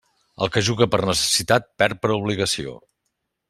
[0.45, 2.75] El que juga per necessitat, perd per obligació.